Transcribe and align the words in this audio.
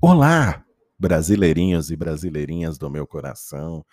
Olá, 0.00 0.64
brasileirinhos 0.96 1.90
e 1.90 1.96
brasileirinhas 1.96 2.78
do 2.78 2.88
meu 2.88 3.04
coração. 3.04 3.84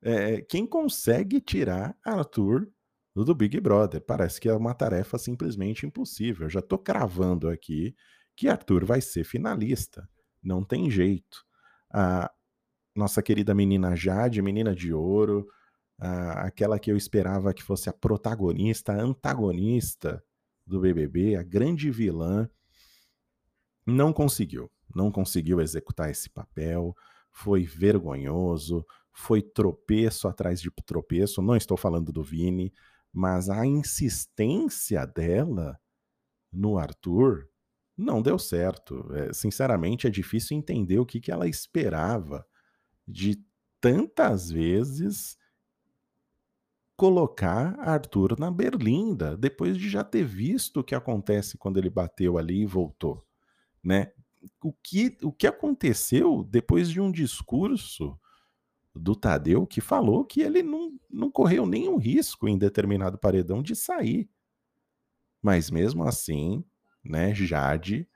é, 0.00 0.40
quem 0.40 0.66
consegue 0.66 1.38
tirar 1.38 1.94
Arthur 2.02 2.66
do 3.14 3.34
Big 3.34 3.60
Brother. 3.60 4.00
Parece 4.00 4.40
que 4.40 4.48
é 4.48 4.54
uma 4.54 4.72
tarefa 4.72 5.18
simplesmente 5.18 5.84
impossível. 5.84 6.46
Eu 6.46 6.50
já 6.50 6.60
estou 6.60 6.78
cravando 6.78 7.50
aqui 7.50 7.94
que 8.34 8.48
Arthur 8.48 8.86
vai 8.86 9.02
ser 9.02 9.22
finalista. 9.22 10.08
Não 10.42 10.64
tem 10.64 10.90
jeito. 10.90 11.44
A 11.92 12.32
nossa 12.94 13.22
querida 13.22 13.54
menina 13.54 13.94
Jade, 13.94 14.40
menina 14.40 14.74
de 14.74 14.90
ouro, 14.90 15.46
a, 15.98 16.46
aquela 16.46 16.78
que 16.78 16.90
eu 16.90 16.96
esperava 16.96 17.52
que 17.52 17.62
fosse 17.62 17.90
a 17.90 17.92
protagonista, 17.92 18.92
a 18.92 19.02
antagonista 19.02 20.24
do 20.66 20.80
BBB, 20.80 21.36
a 21.36 21.42
grande 21.42 21.90
vilã, 21.90 22.48
não 23.86 24.12
conseguiu. 24.12 24.70
Não 24.94 25.10
conseguiu 25.10 25.60
executar 25.60 26.10
esse 26.10 26.28
papel, 26.28 26.94
foi 27.30 27.64
vergonhoso, 27.64 28.84
foi 29.12 29.42
tropeço 29.42 30.26
atrás 30.26 30.60
de 30.60 30.70
tropeço. 30.84 31.42
Não 31.42 31.56
estou 31.56 31.76
falando 31.76 32.12
do 32.12 32.22
Vini, 32.22 32.72
mas 33.12 33.48
a 33.48 33.64
insistência 33.64 35.06
dela 35.06 35.78
no 36.52 36.78
Arthur 36.78 37.48
não 37.96 38.20
deu 38.20 38.38
certo. 38.38 39.06
É, 39.14 39.32
sinceramente, 39.32 40.06
é 40.06 40.10
difícil 40.10 40.56
entender 40.56 40.98
o 40.98 41.06
que, 41.06 41.20
que 41.20 41.30
ela 41.30 41.48
esperava 41.48 42.46
de 43.06 43.42
tantas 43.80 44.50
vezes 44.50 45.36
colocar 46.96 47.78
Arthur 47.78 48.38
na 48.38 48.50
berlinda, 48.50 49.36
depois 49.36 49.76
de 49.76 49.88
já 49.88 50.02
ter 50.02 50.24
visto 50.24 50.80
o 50.80 50.84
que 50.84 50.94
acontece 50.94 51.58
quando 51.58 51.76
ele 51.76 51.90
bateu 51.90 52.38
ali 52.38 52.62
e 52.62 52.66
voltou, 52.66 53.24
né? 53.84 54.12
O 54.62 54.72
que, 54.72 55.16
o 55.22 55.32
que 55.32 55.46
aconteceu 55.46 56.44
depois 56.48 56.88
de 56.88 57.00
um 57.00 57.10
discurso 57.10 58.18
do 58.94 59.14
Tadeu 59.14 59.66
que 59.66 59.80
falou 59.80 60.24
que 60.24 60.40
ele 60.40 60.62
não, 60.62 60.98
não 61.10 61.30
correu 61.30 61.66
nenhum 61.66 61.96
risco 61.96 62.48
em 62.48 62.56
determinado 62.56 63.18
paredão 63.18 63.62
de 63.62 63.76
sair. 63.76 64.28
Mas 65.42 65.70
mesmo 65.70 66.04
assim, 66.04 66.64
né, 67.04 67.34
Jade, 67.34 68.08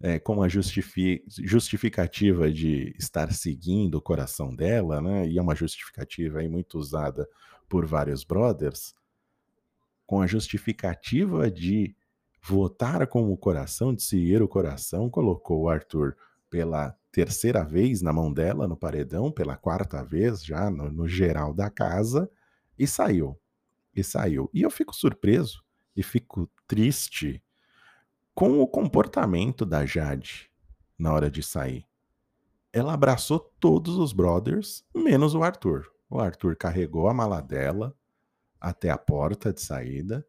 é, 0.00 0.18
com 0.18 0.42
a 0.42 0.48
justifi 0.48 1.24
justificativa 1.28 2.52
de 2.52 2.94
estar 2.98 3.32
seguindo 3.32 3.96
o 3.96 4.02
coração 4.02 4.54
dela, 4.54 5.00
né, 5.00 5.26
e 5.26 5.38
é 5.38 5.42
uma 5.42 5.54
justificativa 5.54 6.40
aí 6.40 6.48
muito 6.48 6.78
usada 6.78 7.26
por 7.68 7.86
vários 7.86 8.24
brothers, 8.24 8.94
com 10.06 10.20
a 10.20 10.26
justificativa 10.26 11.50
de 11.50 11.94
votar 12.42 13.06
com 13.06 13.30
o 13.30 13.36
coração, 13.36 13.94
de 13.94 14.02
seguir 14.02 14.42
o 14.42 14.48
coração, 14.48 15.10
colocou 15.10 15.62
o 15.62 15.68
Arthur 15.68 16.16
pela 16.48 16.96
terceira 17.12 17.64
vez 17.64 18.00
na 18.00 18.12
mão 18.12 18.32
dela 18.32 18.66
no 18.66 18.76
paredão, 18.76 19.30
pela 19.30 19.56
quarta 19.56 20.02
vez 20.02 20.44
já 20.44 20.70
no, 20.70 20.90
no 20.90 21.06
geral 21.06 21.52
da 21.52 21.68
casa, 21.68 22.30
e 22.78 22.86
saiu. 22.86 23.38
E 23.94 24.02
saiu. 24.02 24.48
E 24.54 24.62
eu 24.62 24.70
fico 24.70 24.94
surpreso 24.94 25.62
e 25.96 26.02
fico 26.02 26.48
triste 26.66 27.42
com 28.34 28.60
o 28.60 28.68
comportamento 28.68 29.66
da 29.66 29.84
Jade 29.84 30.48
na 30.96 31.12
hora 31.12 31.30
de 31.30 31.42
sair. 31.42 31.84
Ela 32.72 32.94
abraçou 32.94 33.40
todos 33.58 33.96
os 33.96 34.12
brothers, 34.12 34.84
menos 34.94 35.34
o 35.34 35.42
Arthur. 35.42 35.90
O 36.10 36.18
Arthur 36.18 36.56
carregou 36.56 37.08
a 37.08 37.14
mala 37.14 37.40
dela 37.40 37.94
até 38.60 38.90
a 38.90 38.98
porta 38.98 39.52
de 39.52 39.60
saída. 39.60 40.26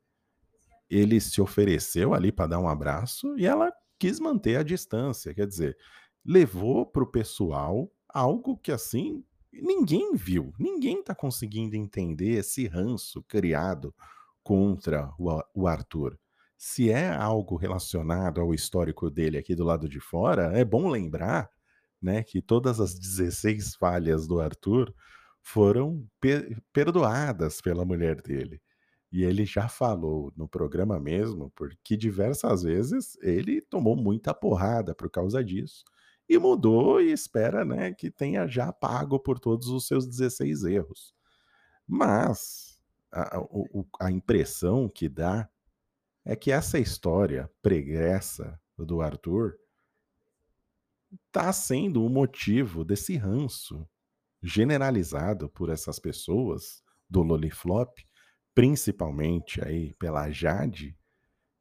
Ele 0.90 1.20
se 1.22 1.42
ofereceu 1.42 2.14
ali 2.14 2.32
para 2.32 2.48
dar 2.48 2.60
um 2.60 2.68
abraço 2.68 3.38
e 3.38 3.46
ela 3.46 3.72
quis 3.98 4.20
manter 4.20 4.58
a 4.58 4.64
distância. 4.64 5.34
Quer 5.34 5.48
dizer, 5.48 5.78
levou 6.26 6.86
para 6.86 7.04
o 7.04 7.12
pessoal 7.12 7.92
algo 8.08 8.58
que 8.58 8.72
assim 8.72 9.24
ninguém 9.52 10.16
viu, 10.16 10.54
ninguém 10.60 11.00
está 11.00 11.16
conseguindo 11.16 11.76
entender 11.76 12.38
esse 12.38 12.68
ranço 12.68 13.24
criado 13.24 13.94
contra 14.44 15.12
o 15.54 15.68
Arthur. 15.68 16.18
Se 16.58 16.92
é 16.92 17.10
algo 17.10 17.56
relacionado 17.56 18.42
ao 18.42 18.54
histórico 18.54 19.10
dele 19.10 19.38
aqui 19.38 19.56
do 19.56 19.64
lado 19.64 19.88
de 19.88 20.00
fora, 20.00 20.52
é 20.58 20.66
bom 20.66 20.90
lembrar 20.90 21.50
né, 22.02 22.24
que 22.24 22.42
todas 22.42 22.80
as 22.80 22.98
16 22.98 23.76
falhas 23.76 24.28
do 24.28 24.40
Arthur 24.40 24.94
foram 25.42 26.08
per 26.20 26.62
perdoadas 26.72 27.62
pela 27.62 27.86
mulher 27.86 28.22
dele. 28.22 28.62
E 29.12 29.24
ele 29.24 29.46
já 29.46 29.68
falou 29.68 30.32
no 30.38 30.48
programa 30.48 31.00
mesmo, 31.00 31.52
porque 31.56 31.98
diversas 31.98 32.62
vezes 32.62 33.18
ele 33.22 33.60
tomou 33.62 33.96
muita 33.96 34.34
porrada 34.34 34.94
por 34.94 35.10
causa 35.10 35.44
disso. 35.44 35.84
E 36.28 36.38
mudou 36.38 37.02
e 37.02 37.12
espera 37.12 37.66
né, 37.66 37.92
que 37.92 38.12
tenha 38.12 38.48
já 38.48 38.72
pago 38.72 39.20
por 39.20 39.40
todos 39.40 39.68
os 39.70 39.88
seus 39.88 40.06
16 40.06 40.64
erros. 40.64 41.16
Mas 41.88 42.80
a, 43.12 43.38
a, 43.38 43.48
a 44.02 44.12
impressão 44.12 44.88
que 44.88 45.10
dá 45.10 45.50
é 46.24 46.36
que 46.36 46.52
essa 46.52 46.78
história 46.78 47.50
pregressa 47.64 48.60
do 48.78 49.02
Arthur 49.02 49.58
está 51.26 51.52
sendo 51.52 52.06
o 52.06 52.10
motivo 52.10 52.86
desse 52.86 53.18
ranço 53.18 53.88
generalizado 54.42 55.50
por 55.50 55.70
essas 55.70 56.00
pessoas 56.00 56.84
do 57.10 57.22
Loliflop, 57.22 57.98
principalmente 58.54 59.64
aí 59.64 59.94
pela 59.94 60.30
Jade, 60.30 60.98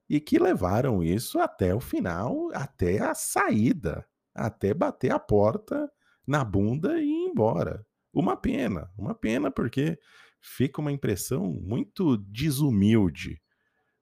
e 0.09 0.21
que 0.21 0.39
levaram 0.39 1.03
isso 1.03 1.39
até 1.39 1.75
o 1.75 1.81
final, 1.81 2.51
até 2.55 3.01
a 3.01 3.15
saída, 3.15 4.07
até 4.35 4.73
bater 4.73 5.13
a 5.13 5.19
porta 5.19 5.91
na 6.27 6.45
bunda 6.45 7.01
e 7.01 7.07
ir 7.07 7.29
embora. 7.29 7.87
Uma 8.13 8.37
pena, 8.37 8.91
uma 8.97 9.15
pena 9.15 9.51
porque 9.51 9.99
fica 10.41 10.81
uma 10.81 10.93
impressão 10.93 11.45
muito 11.45 12.17
desumilde 12.17 13.41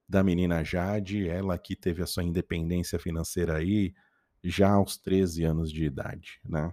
da 0.09 0.23
menina 0.23 0.63
Jade, 0.63 1.29
ela 1.29 1.59
que 1.59 1.75
teve 1.75 2.03
a 2.03 2.07
sua 2.07 2.23
independência 2.23 2.99
financeira 2.99 3.57
aí 3.57 3.93
já 4.43 4.71
aos 4.71 4.97
13 4.97 5.45
anos 5.45 5.73
de 5.73 5.85
idade, 5.85 6.41
né? 6.45 6.73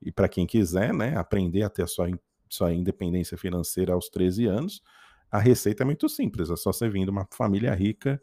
E 0.00 0.12
para 0.12 0.28
quem 0.28 0.46
quiser, 0.46 0.94
né, 0.94 1.16
aprender 1.16 1.62
a 1.62 1.70
ter 1.70 1.82
a 1.82 1.86
sua, 1.86 2.08
sua 2.48 2.72
independência 2.72 3.36
financeira 3.36 3.92
aos 3.92 4.08
13 4.08 4.46
anos, 4.46 4.82
a 5.30 5.38
receita 5.38 5.82
é 5.82 5.86
muito 5.86 6.08
simples, 6.08 6.50
é 6.50 6.56
só 6.56 6.72
você 6.72 6.88
vir 6.88 7.04
de 7.04 7.10
uma 7.10 7.26
família 7.30 7.74
rica 7.74 8.22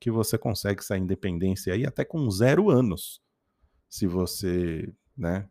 que 0.00 0.10
você 0.10 0.38
consegue 0.38 0.80
essa 0.80 0.96
independência 0.96 1.74
aí 1.74 1.86
até 1.86 2.04
com 2.04 2.28
zero 2.30 2.70
anos, 2.70 3.22
se 3.88 4.06
você, 4.06 4.92
né, 5.16 5.48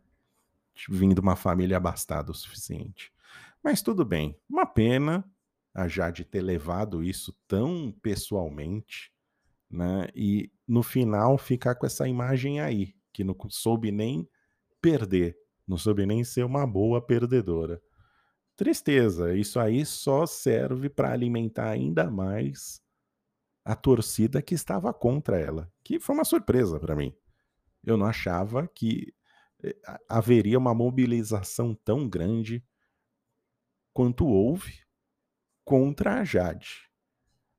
vindo 0.88 1.14
de 1.14 1.20
uma 1.20 1.36
família 1.36 1.76
abastada 1.76 2.30
o 2.32 2.34
suficiente. 2.34 3.12
Mas 3.62 3.82
tudo 3.82 4.04
bem, 4.04 4.36
uma 4.48 4.66
pena 4.66 5.24
a 5.74 5.86
Jade 5.86 6.24
ter 6.24 6.42
levado 6.42 7.02
isso 7.02 7.36
tão 7.46 7.94
pessoalmente, 8.02 9.12
né? 9.70 10.08
E 10.14 10.50
no 10.66 10.82
final 10.82 11.38
ficar 11.38 11.76
com 11.76 11.86
essa 11.86 12.08
imagem 12.08 12.60
aí, 12.60 12.94
que 13.12 13.22
não 13.22 13.36
soube 13.48 13.92
nem 13.92 14.28
perder, 14.80 15.36
não 15.70 15.78
soube 15.78 16.04
nem 16.04 16.24
ser 16.24 16.44
uma 16.44 16.66
boa 16.66 17.00
perdedora. 17.00 17.80
Tristeza, 18.56 19.36
isso 19.36 19.60
aí 19.60 19.86
só 19.86 20.26
serve 20.26 20.90
para 20.90 21.12
alimentar 21.12 21.70
ainda 21.70 22.10
mais 22.10 22.82
a 23.64 23.76
torcida 23.76 24.42
que 24.42 24.52
estava 24.52 24.92
contra 24.92 25.38
ela, 25.38 25.72
que 25.84 26.00
foi 26.00 26.16
uma 26.16 26.24
surpresa 26.24 26.80
para 26.80 26.96
mim. 26.96 27.14
Eu 27.84 27.96
não 27.96 28.04
achava 28.04 28.66
que 28.66 29.14
eh, 29.62 29.76
haveria 30.08 30.58
uma 30.58 30.74
mobilização 30.74 31.72
tão 31.72 32.08
grande 32.08 32.64
quanto 33.92 34.26
houve 34.26 34.80
contra 35.64 36.18
a 36.18 36.24
Jade. 36.24 36.90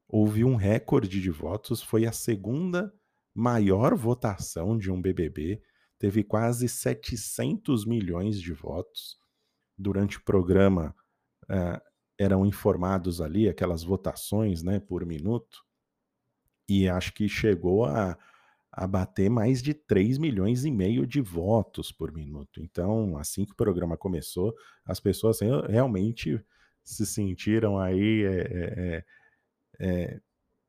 Houve 0.05 0.43
um 0.43 0.57
recorde 0.57 1.21
de 1.21 1.29
votos, 1.29 1.81
foi 1.81 2.05
a 2.05 2.11
segunda 2.11 2.93
maior 3.33 3.95
votação 3.95 4.77
de 4.77 4.91
um 4.91 5.01
BBB, 5.01 5.63
teve 6.01 6.23
quase 6.23 6.67
700 6.67 7.85
milhões 7.85 8.41
de 8.41 8.51
votos. 8.53 9.19
Durante 9.77 10.17
o 10.17 10.23
programa 10.23 10.95
uh, 11.43 11.79
eram 12.17 12.43
informados 12.43 13.21
ali 13.21 13.47
aquelas 13.47 13.83
votações 13.83 14.63
né, 14.63 14.79
por 14.79 15.05
minuto, 15.05 15.63
e 16.67 16.89
acho 16.89 17.13
que 17.13 17.29
chegou 17.29 17.85
a, 17.85 18.17
a 18.71 18.87
bater 18.87 19.29
mais 19.29 19.61
de 19.61 19.75
3 19.75 20.17
milhões 20.17 20.65
e 20.65 20.71
meio 20.71 21.05
de 21.05 21.21
votos 21.21 21.91
por 21.91 22.11
minuto. 22.11 22.59
Então, 22.63 23.15
assim 23.15 23.45
que 23.45 23.51
o 23.51 23.55
programa 23.55 23.95
começou, 23.95 24.55
as 24.83 24.99
pessoas 24.99 25.39
realmente 25.69 26.43
se 26.83 27.05
sentiram 27.05 27.77
aí. 27.77 28.23
É, 28.23 28.41
é, 28.41 29.05
é, 29.79 30.21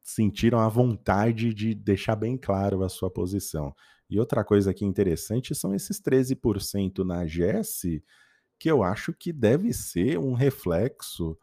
sentiram 0.02 0.58
a 0.58 0.68
vontade 0.68 1.54
de 1.54 1.74
deixar 1.74 2.16
bem 2.16 2.36
claro 2.36 2.82
a 2.82 2.88
sua 2.90 3.10
posição. 3.10 3.74
E 4.12 4.20
outra 4.20 4.44
coisa 4.44 4.72
é 4.72 4.84
interessante 4.84 5.54
são 5.54 5.74
esses 5.74 5.98
13% 5.98 7.02
na 7.02 7.26
GES, 7.26 8.02
que 8.58 8.70
eu 8.70 8.82
acho 8.82 9.10
que 9.14 9.32
deve 9.32 9.72
ser 9.72 10.18
um 10.18 10.34
reflexo 10.34 11.34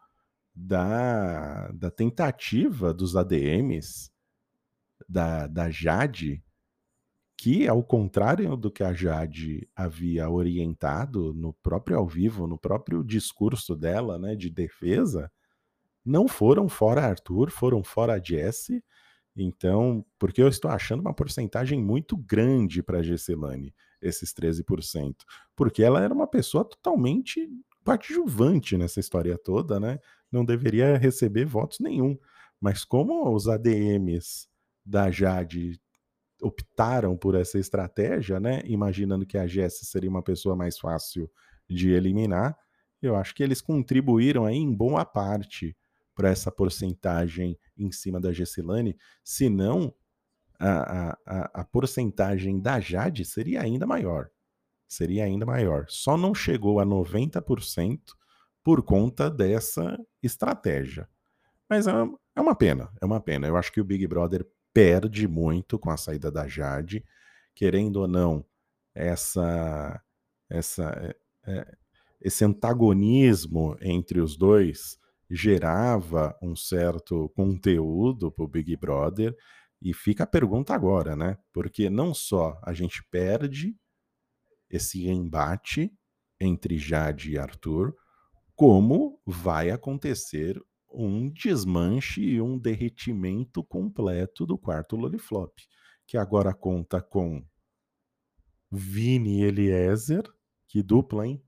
da, 0.54 1.72
da 1.72 1.90
tentativa 1.90 2.94
dos 2.94 3.16
ADMs, 3.16 4.12
da, 5.08 5.48
da 5.48 5.68
Jade, 5.68 6.44
que, 7.36 7.66
ao 7.66 7.82
contrário 7.82 8.56
do 8.56 8.70
que 8.70 8.84
a 8.84 8.92
Jade 8.92 9.68
havia 9.74 10.30
orientado 10.30 11.34
no 11.34 11.52
próprio 11.54 11.98
ao 11.98 12.06
vivo, 12.06 12.46
no 12.46 12.56
próprio 12.56 13.02
discurso 13.02 13.74
dela, 13.74 14.16
né, 14.16 14.36
de 14.36 14.48
defesa, 14.48 15.28
não 16.04 16.28
foram 16.28 16.68
fora 16.68 17.02
Arthur, 17.02 17.50
foram 17.50 17.82
fora 17.82 18.22
Jesse. 18.22 18.80
Então, 19.42 20.04
porque 20.18 20.42
eu 20.42 20.48
estou 20.48 20.70
achando 20.70 21.00
uma 21.00 21.14
porcentagem 21.14 21.82
muito 21.82 22.16
grande 22.16 22.82
para 22.82 22.98
a 22.98 23.02
Gesselane, 23.02 23.74
esses 24.02 24.34
13%, 24.34 25.14
porque 25.56 25.82
ela 25.82 26.02
era 26.02 26.12
uma 26.12 26.26
pessoa 26.26 26.62
totalmente 26.62 27.48
coadjuvante 27.82 28.76
nessa 28.76 29.00
história 29.00 29.38
toda, 29.38 29.80
né? 29.80 29.98
Não 30.30 30.44
deveria 30.44 30.96
receber 30.98 31.46
votos 31.46 31.78
nenhum. 31.80 32.18
Mas 32.60 32.84
como 32.84 33.34
os 33.34 33.48
ADMs 33.48 34.46
da 34.84 35.10
Jade 35.10 35.80
optaram 36.42 37.16
por 37.16 37.34
essa 37.34 37.58
estratégia, 37.58 38.38
né? 38.38 38.60
Imaginando 38.64 39.26
que 39.26 39.38
a 39.38 39.46
Jess 39.46 39.80
seria 39.84 40.10
uma 40.10 40.22
pessoa 40.22 40.54
mais 40.54 40.78
fácil 40.78 41.30
de 41.68 41.90
eliminar, 41.90 42.56
eu 43.00 43.16
acho 43.16 43.34
que 43.34 43.42
eles 43.42 43.62
contribuíram 43.62 44.44
aí 44.44 44.56
em 44.56 44.74
boa 44.74 45.04
parte 45.04 45.74
para 46.20 46.28
essa 46.28 46.52
porcentagem 46.52 47.58
em 47.78 47.90
cima 47.90 48.20
da 48.20 48.30
Gessilane, 48.30 48.94
senão 49.24 49.90
a, 50.58 51.16
a, 51.24 51.50
a 51.62 51.64
porcentagem 51.64 52.60
da 52.60 52.78
Jade 52.78 53.24
seria 53.24 53.62
ainda 53.62 53.86
maior. 53.86 54.28
Seria 54.86 55.24
ainda 55.24 55.46
maior. 55.46 55.86
Só 55.88 56.18
não 56.18 56.34
chegou 56.34 56.78
a 56.78 56.84
90% 56.84 58.00
por 58.62 58.82
conta 58.82 59.30
dessa 59.30 59.98
estratégia. 60.22 61.08
Mas 61.66 61.86
é, 61.86 61.92
é 62.36 62.40
uma 62.42 62.54
pena, 62.54 62.92
é 63.00 63.06
uma 63.06 63.18
pena. 63.18 63.46
Eu 63.46 63.56
acho 63.56 63.72
que 63.72 63.80
o 63.80 63.84
Big 63.84 64.06
Brother 64.06 64.46
perde 64.74 65.26
muito 65.26 65.78
com 65.78 65.88
a 65.88 65.96
saída 65.96 66.30
da 66.30 66.46
Jade, 66.46 67.02
querendo 67.54 67.96
ou 67.96 68.06
não, 68.06 68.44
essa, 68.94 69.98
essa, 70.50 70.84
é, 71.00 71.16
é, 71.50 71.74
esse 72.20 72.44
antagonismo 72.44 73.74
entre 73.80 74.20
os 74.20 74.36
dois 74.36 75.00
gerava 75.30 76.36
um 76.42 76.56
certo 76.56 77.28
conteúdo 77.30 78.32
para 78.32 78.44
o 78.44 78.48
Big 78.48 78.76
Brother. 78.76 79.36
E 79.80 79.94
fica 79.94 80.24
a 80.24 80.26
pergunta 80.26 80.74
agora, 80.74 81.14
né? 81.14 81.38
Porque 81.52 81.88
não 81.88 82.12
só 82.12 82.60
a 82.62 82.72
gente 82.72 83.02
perde 83.10 83.76
esse 84.68 85.08
embate 85.08 85.92
entre 86.40 86.78
Jade 86.78 87.32
e 87.32 87.38
Arthur, 87.38 87.94
como 88.54 89.20
vai 89.24 89.70
acontecer 89.70 90.60
um 90.92 91.30
desmanche 91.30 92.20
e 92.20 92.40
um 92.40 92.58
derretimento 92.58 93.62
completo 93.62 94.44
do 94.44 94.58
quarto 94.58 94.96
Loliflop, 94.96 95.52
que 96.06 96.16
agora 96.16 96.52
conta 96.52 97.00
com 97.00 97.44
Vini 98.70 99.42
Eliezer, 99.42 100.24
que 100.68 100.82
dupla, 100.82 101.26
hein? 101.26 101.42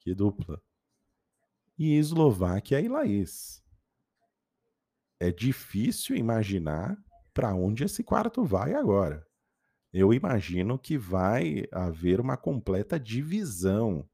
Que 0.00 0.14
dupla. 0.14 0.60
E 1.82 1.96
Eslováquia 1.96 2.80
e 2.80 2.86
Laís. 2.86 3.60
É 5.18 5.32
difícil 5.32 6.14
imaginar 6.14 6.96
para 7.34 7.52
onde 7.56 7.82
esse 7.82 8.04
quarto 8.04 8.44
vai 8.44 8.72
agora. 8.72 9.26
Eu 9.92 10.14
imagino 10.14 10.78
que 10.78 10.96
vai 10.96 11.64
haver 11.72 12.20
uma 12.20 12.36
completa 12.36 13.00
divisão 13.00 14.08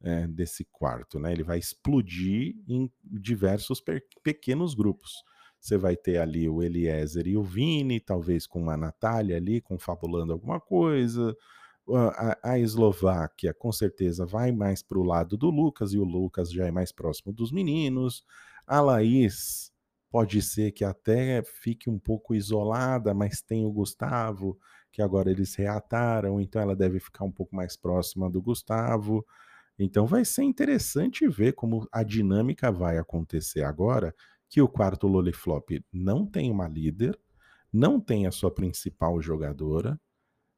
é, 0.00 0.26
desse 0.26 0.64
quarto, 0.72 1.18
né? 1.18 1.32
Ele 1.32 1.42
vai 1.42 1.58
explodir 1.58 2.54
em 2.66 2.90
diversos 3.04 3.78
pequenos 4.24 4.72
grupos. 4.72 5.22
Você 5.60 5.76
vai 5.76 5.98
ter 5.98 6.16
ali 6.16 6.48
o 6.48 6.62
Eliezer 6.62 7.26
e 7.26 7.36
o 7.36 7.42
Vini, 7.42 8.00
talvez 8.00 8.46
com 8.46 8.58
uma 8.58 8.76
Natália 8.76 9.36
ali, 9.36 9.60
confabulando 9.60 10.32
alguma 10.32 10.58
coisa. 10.58 11.36
A, 11.88 12.52
a 12.52 12.58
Eslováquia, 12.58 13.54
com 13.54 13.70
certeza, 13.70 14.26
vai 14.26 14.50
mais 14.50 14.82
para 14.82 14.98
o 14.98 15.04
lado 15.04 15.36
do 15.36 15.50
Lucas, 15.50 15.92
e 15.92 15.98
o 15.98 16.04
Lucas 16.04 16.50
já 16.50 16.66
é 16.66 16.70
mais 16.70 16.90
próximo 16.90 17.32
dos 17.32 17.52
meninos. 17.52 18.24
A 18.66 18.80
Laís 18.80 19.70
pode 20.10 20.42
ser 20.42 20.72
que 20.72 20.84
até 20.84 21.42
fique 21.44 21.88
um 21.88 21.98
pouco 21.98 22.34
isolada, 22.34 23.14
mas 23.14 23.40
tem 23.40 23.64
o 23.64 23.70
Gustavo, 23.70 24.58
que 24.90 25.02
agora 25.02 25.30
eles 25.30 25.54
reataram, 25.54 26.40
então 26.40 26.60
ela 26.60 26.74
deve 26.74 26.98
ficar 26.98 27.24
um 27.24 27.30
pouco 27.30 27.54
mais 27.54 27.76
próxima 27.76 28.30
do 28.30 28.40
Gustavo. 28.42 29.24
Então 29.78 30.06
vai 30.06 30.24
ser 30.24 30.42
interessante 30.42 31.28
ver 31.28 31.52
como 31.52 31.86
a 31.92 32.02
dinâmica 32.02 32.72
vai 32.72 32.98
acontecer 32.98 33.62
agora 33.62 34.14
que 34.48 34.62
o 34.62 34.68
quarto 34.68 35.06
Loliflop 35.06 35.84
não 35.92 36.26
tem 36.26 36.50
uma 36.50 36.66
líder, 36.66 37.18
não 37.72 38.00
tem 38.00 38.26
a 38.26 38.32
sua 38.32 38.50
principal 38.50 39.20
jogadora, 39.20 40.00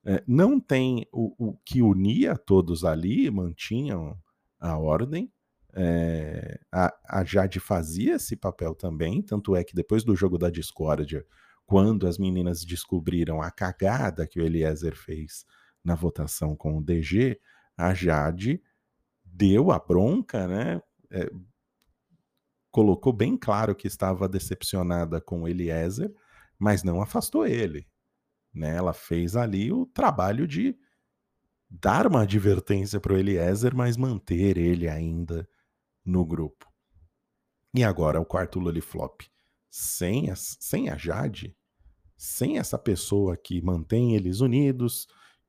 é, 0.08 0.24
não 0.26 0.58
tem 0.58 1.06
o, 1.12 1.34
o, 1.50 1.56
que 1.62 1.82
unia 1.82 2.34
todos 2.34 2.82
ali, 2.82 3.30
mantinham 3.30 4.18
a 4.58 4.78
ordem. 4.78 5.30
É, 5.74 6.58
a, 6.72 6.94
a 7.06 7.24
Jade 7.24 7.60
fazia 7.60 8.14
esse 8.14 8.34
papel 8.34 8.74
também, 8.74 9.20
tanto 9.20 9.54
é 9.54 9.62
que 9.62 9.74
depois 9.74 10.02
do 10.04 10.16
jogo 10.16 10.38
da 10.38 10.48
discórdia, 10.48 11.26
quando 11.66 12.06
as 12.06 12.16
meninas 12.16 12.64
descobriram 12.64 13.42
a 13.42 13.50
cagada 13.50 14.26
que 14.26 14.40
o 14.40 14.42
Eliezer 14.42 14.96
fez 14.96 15.44
na 15.84 15.94
votação 15.94 16.56
com 16.56 16.78
o 16.78 16.82
DG, 16.82 17.38
a 17.76 17.92
Jade 17.92 18.62
deu 19.22 19.70
a 19.70 19.78
bronca, 19.78 20.48
né? 20.48 20.80
É, 21.10 21.30
colocou 22.70 23.12
bem 23.12 23.36
claro 23.36 23.74
que 23.74 23.86
estava 23.86 24.26
decepcionada 24.26 25.20
com 25.20 25.46
Eliezer, 25.46 26.10
mas 26.58 26.82
não 26.82 27.02
afastou 27.02 27.46
ele. 27.46 27.86
Né? 28.54 28.76
Ela 28.76 28.92
fez 28.92 29.36
ali 29.36 29.72
o 29.72 29.86
trabalho 29.86 30.46
de 30.46 30.76
dar 31.70 32.06
uma 32.06 32.22
advertência 32.22 32.98
para 32.98 33.12
o 33.12 33.16
Eliezer, 33.16 33.74
mas 33.74 33.96
manter 33.96 34.56
ele 34.56 34.88
ainda 34.88 35.48
no 36.04 36.24
grupo. 36.24 36.66
E 37.74 37.84
agora 37.84 38.20
o 38.20 38.24
quarto 38.24 38.58
Loliflop. 38.58 39.22
Sem, 39.70 40.30
as, 40.30 40.56
sem 40.58 40.88
a 40.88 40.96
Jade, 40.96 41.54
sem 42.16 42.58
essa 42.58 42.78
pessoa 42.78 43.36
que 43.36 43.60
mantém 43.60 44.14
eles 44.14 44.40
unidos, 44.40 45.06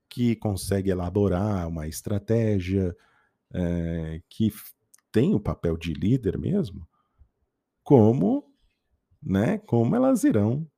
que 0.09 0.35
consegue 0.35 0.89
elaborar 0.89 1.67
uma 1.67 1.87
estratégia, 1.87 2.95
é, 3.53 4.21
que 4.29 4.51
tem 5.11 5.33
o 5.33 5.39
papel 5.39 5.77
de 5.77 5.93
líder 5.93 6.37
mesmo, 6.37 6.87
como, 7.81 8.53
né, 9.23 9.57
como 9.59 9.95
elas 9.95 10.23
irão 10.23 10.69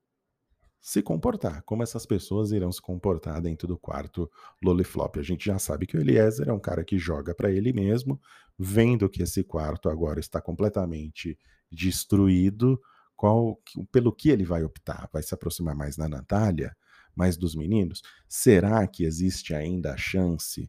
se 0.82 1.04
comportar, 1.04 1.62
como 1.62 1.84
essas 1.84 2.08
pessoas 2.08 2.52
irão 2.52 2.72
se 2.72 2.82
comportar 2.82 3.40
dentro 3.40 3.68
do 3.68 3.78
quarto 3.78 4.30
Loliflop. 4.64 5.20
A 5.20 5.22
gente 5.22 5.46
já 5.46 5.60
sabe 5.60 5.86
que 5.86 5.96
o 5.96 6.02
Eliezer 6.02 6.50
é 6.50 6.54
um 6.54 6.60
cara 6.60 6.84
que 6.84 6.98
joga 6.98 7.36
para 7.36 7.52
ele 7.52 7.72
mesmo, 7.72 8.20
vendo 8.58 9.08
que 9.08 9.22
esse 9.22 9.44
quarto 9.44 9.90
agora 9.90 10.20
está 10.20 10.42
completamente 10.42 11.38
destruído, 11.72 12.82
qual, 13.16 13.62
pelo 13.92 14.12
que 14.12 14.30
ele 14.30 14.44
vai 14.44 14.64
optar? 14.64 15.08
Vai 15.14 15.22
se 15.22 15.36
aproximar 15.36 15.76
mais 15.76 15.96
da 15.96 16.10
Natália, 16.10 16.76
mais 17.16 17.38
dos 17.38 17.54
meninos? 17.54 18.02
Será 18.28 18.86
que 18.88 19.04
existe 19.04 19.54
ainda 19.54 19.94
a 19.94 19.98
chance 19.98 20.68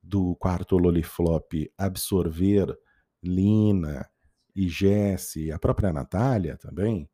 do 0.00 0.36
quarto 0.36 0.78
Loliflop 0.78 1.68
absorver 1.76 2.78
Lina 3.20 4.08
e 4.54 4.68
Jesse, 4.68 5.50
a 5.50 5.58
própria 5.58 5.92
Natália 5.92 6.56
também? 6.56 7.10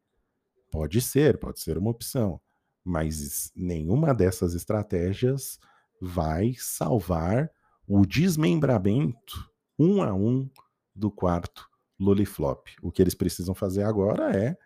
Pode 0.74 1.00
ser, 1.00 1.38
pode 1.38 1.60
ser 1.60 1.78
uma 1.78 1.92
opção, 1.92 2.40
mas 2.84 3.52
nenhuma 3.54 4.12
dessas 4.12 4.54
estratégias 4.54 5.56
vai 6.02 6.52
salvar 6.58 7.48
o 7.86 8.04
desmembramento 8.04 9.52
um 9.78 10.02
a 10.02 10.12
um 10.12 10.50
do 10.92 11.12
quarto 11.12 11.70
Loliflop. 11.96 12.66
O 12.82 12.90
que 12.90 13.00
eles 13.00 13.14
precisam 13.14 13.54
fazer 13.54 13.84
agora 13.84 14.36
é 14.36 14.56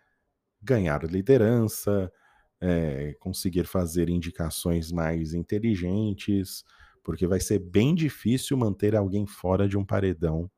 ganhar 0.63 1.05
liderança, 1.05 2.11
é, 2.59 3.13
conseguir 3.21 3.67
fazer 3.67 4.09
indicações 4.09 4.91
mais 4.91 5.35
inteligentes, 5.35 6.65
porque 7.05 7.27
vai 7.27 7.39
ser 7.39 7.59
bem 7.59 7.95
difícil 7.95 8.57
manter 8.57 8.97
alguém 8.97 9.27
fora 9.27 9.69
de 9.69 9.77
um 9.77 9.85
paredão, 9.85 10.51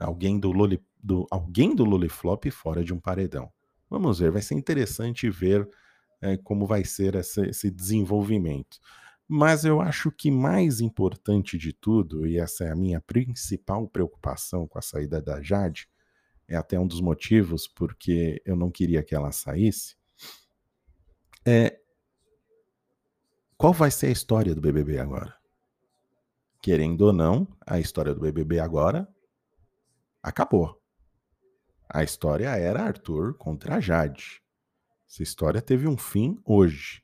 alguém 0.00 0.40
do, 0.40 0.50
Loli, 0.50 0.84
do, 1.00 1.24
alguém 1.30 1.72
do 1.72 1.84
Loliflop 1.84 2.50
fora 2.50 2.82
de 2.82 2.92
um 2.92 2.98
paredão. 2.98 3.48
Vamos 3.90 4.20
ver, 4.20 4.30
vai 4.30 4.40
ser 4.40 4.54
interessante 4.54 5.28
ver 5.28 5.68
é, 6.20 6.36
como 6.36 6.64
vai 6.64 6.84
ser 6.84 7.16
essa, 7.16 7.44
esse 7.44 7.70
desenvolvimento. 7.70 8.78
Mas 9.26 9.64
eu 9.64 9.80
acho 9.80 10.10
que 10.10 10.30
mais 10.30 10.80
importante 10.80 11.58
de 11.58 11.72
tudo, 11.72 12.26
e 12.26 12.38
essa 12.38 12.64
é 12.64 12.70
a 12.70 12.76
minha 12.76 13.00
principal 13.00 13.88
preocupação 13.88 14.66
com 14.66 14.78
a 14.78 14.82
saída 14.82 15.20
da 15.20 15.42
Jade, 15.42 15.88
é 16.48 16.56
até 16.56 16.78
um 16.78 16.86
dos 16.86 17.00
motivos 17.00 17.68
porque 17.68 18.40
eu 18.44 18.56
não 18.56 18.70
queria 18.70 19.02
que 19.02 19.14
ela 19.14 19.32
saísse, 19.32 19.96
é 21.44 21.80
qual 23.56 23.72
vai 23.72 23.90
ser 23.90 24.06
a 24.06 24.10
história 24.10 24.54
do 24.54 24.60
BBB 24.60 24.98
agora? 24.98 25.34
Querendo 26.62 27.02
ou 27.02 27.12
não, 27.12 27.46
a 27.66 27.78
história 27.78 28.14
do 28.14 28.20
BBB 28.20 28.58
agora 28.58 29.06
acabou. 30.22 30.79
A 31.92 32.04
história 32.04 32.50
era 32.50 32.84
Arthur 32.84 33.34
contra 33.34 33.80
Jade. 33.80 34.40
Essa 35.08 35.24
história 35.24 35.60
teve 35.60 35.88
um 35.88 35.96
fim 35.96 36.40
hoje. 36.44 37.02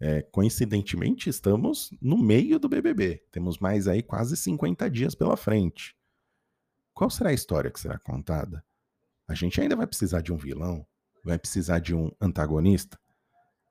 É, 0.00 0.20
coincidentemente, 0.20 1.30
estamos 1.30 1.90
no 2.02 2.18
meio 2.18 2.58
do 2.58 2.68
BBB. 2.68 3.22
Temos 3.30 3.58
mais 3.58 3.86
aí 3.86 4.02
quase 4.02 4.36
50 4.36 4.90
dias 4.90 5.14
pela 5.14 5.36
frente. 5.36 5.96
Qual 6.92 7.08
será 7.08 7.30
a 7.30 7.34
história 7.34 7.70
que 7.70 7.78
será 7.78 8.00
contada? 8.00 8.64
A 9.28 9.34
gente 9.34 9.60
ainda 9.60 9.76
vai 9.76 9.86
precisar 9.86 10.22
de 10.22 10.32
um 10.32 10.36
vilão? 10.36 10.84
Vai 11.24 11.38
precisar 11.38 11.78
de 11.78 11.94
um 11.94 12.10
antagonista? 12.20 12.98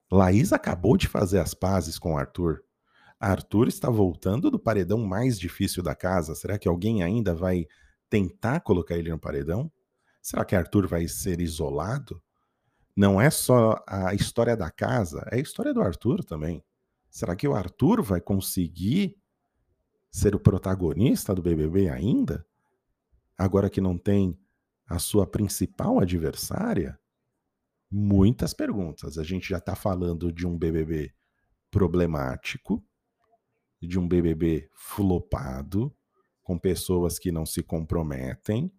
Laís 0.09 0.53
acabou 0.53 0.95
de 0.95 1.09
fazer 1.09 1.39
as 1.39 1.53
pazes 1.53 1.99
com 1.99 2.17
Arthur. 2.17 2.63
Arthur 3.19 3.67
está 3.67 3.89
voltando 3.89 4.49
do 4.49 4.57
paredão 4.57 4.99
mais 4.99 5.37
difícil 5.37 5.83
da 5.83 5.93
casa. 5.93 6.33
Será 6.33 6.57
que 6.57 6.67
alguém 6.67 7.03
ainda 7.03 7.35
vai 7.35 7.67
tentar 8.09 8.61
colocar 8.61 8.95
ele 8.95 9.09
no 9.09 9.19
paredão? 9.19 9.69
Será 10.25 10.43
que 10.43 10.55
Arthur 10.55 10.87
vai 10.87 11.07
ser 11.07 11.39
isolado? 11.39 12.19
Não 12.95 13.21
é 13.21 13.29
só 13.29 13.79
a 13.85 14.11
história 14.15 14.57
da 14.57 14.71
casa, 14.71 15.23
é 15.31 15.35
a 15.35 15.39
história 15.39 15.71
do 15.71 15.83
Arthur 15.83 16.23
também. 16.23 16.63
Será 17.11 17.35
que 17.35 17.47
o 17.47 17.53
Arthur 17.53 18.01
vai 18.01 18.19
conseguir 18.19 19.15
ser 20.09 20.33
o 20.33 20.39
protagonista 20.39 21.35
do 21.35 21.43
BBB 21.43 21.89
ainda? 21.89 22.43
Agora 23.37 23.69
que 23.69 23.79
não 23.79 23.99
tem 23.99 24.35
a 24.87 24.97
sua 24.97 25.27
principal 25.27 25.99
adversária? 25.99 26.99
Muitas 27.91 28.51
perguntas. 28.51 29.19
A 29.19 29.23
gente 29.23 29.47
já 29.47 29.59
está 29.59 29.75
falando 29.75 30.33
de 30.33 30.47
um 30.47 30.57
BBB 30.57 31.13
problemático, 31.69 32.83
de 33.79 33.99
um 33.99 34.07
BBB 34.07 34.71
flopado, 34.73 35.95
com 36.41 36.57
pessoas 36.57 37.19
que 37.19 37.31
não 37.31 37.45
se 37.45 37.61
comprometem 37.61 38.73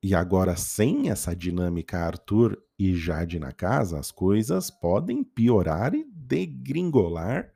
e 0.00 0.14
agora, 0.14 0.56
sem 0.56 1.10
essa 1.10 1.34
dinâmica 1.34 1.98
Arthur 1.98 2.62
e 2.78 2.94
Jade 2.94 3.38
na 3.38 3.52
casa, 3.52 3.98
as 3.98 4.12
coisas 4.12 4.70
podem 4.70 5.24
piorar 5.24 5.92
e 5.92 6.04
degringolar, 6.04 7.52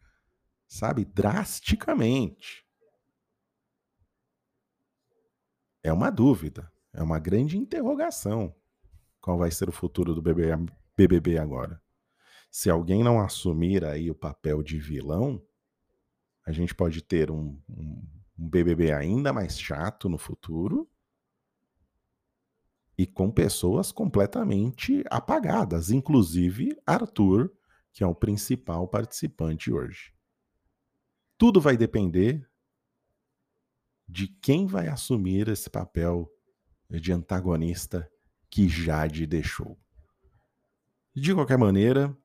sabe, 0.66 1.04
drasticamente. 1.04 2.66
É 5.84 5.92
uma 5.92 6.10
dúvida, 6.10 6.70
é 6.92 7.00
uma 7.00 7.20
grande 7.20 7.56
interrogação. 7.56 8.52
Qual 9.20 9.38
vai 9.38 9.52
ser 9.52 9.68
o 9.68 9.72
futuro 9.72 10.12
do 10.12 10.22
BBB 10.96 11.38
agora? 11.38 11.80
Se 12.50 12.68
alguém 12.68 13.04
não 13.04 13.20
assumir 13.20 13.84
aí 13.84 14.10
o 14.10 14.14
papel 14.16 14.64
de 14.64 14.80
vilão, 14.80 15.40
a 16.44 16.50
gente 16.50 16.74
pode 16.74 17.02
ter 17.02 17.30
um, 17.30 17.56
um, 17.68 18.04
um 18.36 18.48
BBB 18.48 18.92
ainda 18.92 19.32
mais 19.32 19.58
chato 19.58 20.08
no 20.08 20.18
futuro 20.18 20.91
e 23.02 23.06
com 23.06 23.32
pessoas 23.32 23.90
completamente 23.90 25.02
apagadas, 25.10 25.90
inclusive 25.90 26.80
Arthur, 26.86 27.52
que 27.92 28.04
é 28.04 28.06
o 28.06 28.14
principal 28.14 28.86
participante 28.86 29.72
hoje. 29.72 30.14
Tudo 31.36 31.60
vai 31.60 31.76
depender 31.76 32.48
de 34.08 34.28
quem 34.28 34.68
vai 34.68 34.86
assumir 34.86 35.48
esse 35.48 35.68
papel 35.68 36.32
de 36.88 37.12
antagonista 37.12 38.08
que 38.48 38.68
Jade 38.68 39.26
deixou. 39.26 39.76
De 41.12 41.34
qualquer 41.34 41.58
maneira, 41.58 42.16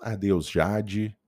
adeus 0.00 0.48
Jade. 0.48 1.18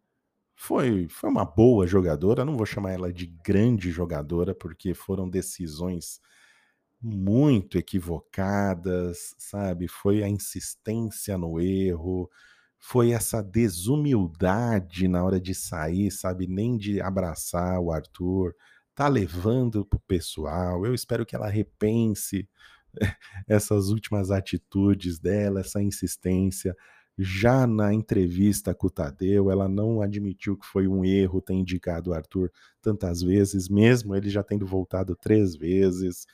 Foi, 0.54 1.08
foi 1.08 1.28
uma 1.28 1.44
boa 1.44 1.84
jogadora, 1.84 2.44
não 2.44 2.56
vou 2.56 2.64
chamar 2.64 2.92
ela 2.92 3.12
de 3.12 3.26
grande 3.26 3.90
jogadora, 3.90 4.54
porque 4.54 4.94
foram 4.94 5.28
decisões 5.28 6.20
muito 7.04 7.76
equivocadas, 7.76 9.34
sabe? 9.36 9.86
Foi 9.86 10.22
a 10.22 10.28
insistência 10.28 11.36
no 11.36 11.60
erro, 11.60 12.30
foi 12.78 13.10
essa 13.10 13.42
desumildade 13.42 15.06
na 15.06 15.22
hora 15.22 15.38
de 15.38 15.54
sair, 15.54 16.10
sabe? 16.10 16.46
Nem 16.46 16.78
de 16.78 17.02
abraçar 17.02 17.78
o 17.78 17.92
Arthur, 17.92 18.54
tá 18.94 19.06
levando 19.06 19.84
pro 19.84 20.00
pessoal. 20.00 20.86
Eu 20.86 20.94
espero 20.94 21.26
que 21.26 21.36
ela 21.36 21.48
repense 21.48 22.48
essas 23.46 23.90
últimas 23.90 24.30
atitudes 24.30 25.18
dela, 25.18 25.60
essa 25.60 25.82
insistência. 25.82 26.74
Já 27.18 27.66
na 27.66 27.92
entrevista 27.92 28.74
com 28.74 28.86
o 28.88 28.90
Tadeu, 28.90 29.50
ela 29.50 29.68
não 29.68 30.00
admitiu 30.00 30.56
que 30.56 30.66
foi 30.66 30.88
um 30.88 31.04
erro 31.04 31.40
ter 31.42 31.54
indicado 31.54 32.10
o 32.10 32.14
Arthur 32.14 32.50
tantas 32.82 33.22
vezes, 33.22 33.68
mesmo 33.68 34.16
ele 34.16 34.30
já 34.30 34.42
tendo 34.42 34.66
voltado 34.66 35.14
três 35.14 35.54
vezes. 35.54 36.26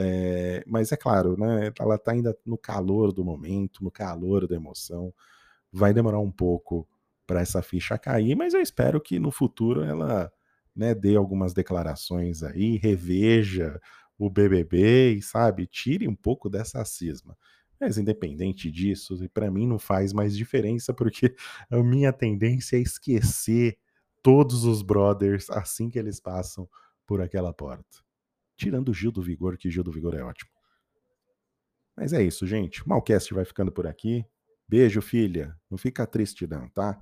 É, 0.00 0.62
mas 0.64 0.92
é 0.92 0.96
claro, 0.96 1.36
né, 1.36 1.72
ela 1.76 1.96
está 1.96 2.12
ainda 2.12 2.36
no 2.46 2.56
calor 2.56 3.12
do 3.12 3.24
momento, 3.24 3.82
no 3.82 3.90
calor 3.90 4.46
da 4.46 4.54
emoção. 4.54 5.12
Vai 5.72 5.92
demorar 5.92 6.20
um 6.20 6.30
pouco 6.30 6.88
para 7.26 7.40
essa 7.40 7.62
ficha 7.62 7.98
cair, 7.98 8.36
mas 8.36 8.54
eu 8.54 8.60
espero 8.60 9.00
que 9.00 9.18
no 9.18 9.32
futuro 9.32 9.82
ela 9.82 10.32
né, 10.74 10.94
dê 10.94 11.16
algumas 11.16 11.52
declarações 11.52 12.44
aí, 12.44 12.76
reveja 12.76 13.80
o 14.16 14.30
BBB 14.30 15.14
e, 15.14 15.22
sabe, 15.22 15.66
tire 15.66 16.06
um 16.06 16.14
pouco 16.14 16.48
dessa 16.48 16.84
cisma. 16.84 17.36
Mas 17.80 17.98
independente 17.98 18.70
disso, 18.70 19.16
para 19.34 19.50
mim 19.50 19.66
não 19.66 19.78
faz 19.80 20.12
mais 20.12 20.36
diferença, 20.36 20.94
porque 20.94 21.34
a 21.70 21.82
minha 21.82 22.12
tendência 22.12 22.76
é 22.76 22.80
esquecer 22.80 23.76
todos 24.22 24.64
os 24.64 24.80
brothers 24.82 25.50
assim 25.50 25.90
que 25.90 25.98
eles 25.98 26.20
passam 26.20 26.68
por 27.04 27.20
aquela 27.20 27.52
porta. 27.52 28.07
Tirando 28.58 28.88
o 28.88 28.94
Gil 28.94 29.12
do 29.12 29.22
Vigor, 29.22 29.56
que 29.56 29.70
Gil 29.70 29.84
do 29.84 29.92
Vigor 29.92 30.14
é 30.16 30.22
ótimo. 30.22 30.50
Mas 31.96 32.12
é 32.12 32.22
isso, 32.22 32.44
gente. 32.44 32.84
O 32.84 32.88
Malcast 32.88 33.32
vai 33.32 33.44
ficando 33.44 33.70
por 33.70 33.86
aqui. 33.86 34.26
Beijo, 34.68 35.00
filha. 35.00 35.56
Não 35.70 35.78
fica 35.78 36.06
triste, 36.06 36.46
não, 36.46 36.68
tá? 36.68 37.00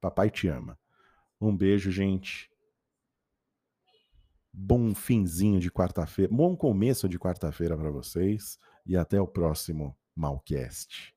Papai 0.00 0.30
te 0.30 0.48
ama. 0.48 0.78
Um 1.38 1.54
beijo, 1.54 1.90
gente. 1.90 2.50
Bom 4.50 4.94
finzinho 4.94 5.60
de 5.60 5.70
quarta-feira. 5.70 6.32
Bom 6.34 6.56
começo 6.56 7.06
de 7.08 7.18
quarta-feira 7.18 7.76
para 7.76 7.90
vocês. 7.90 8.58
E 8.86 8.96
até 8.96 9.20
o 9.20 9.28
próximo 9.28 9.94
Malcast. 10.14 11.15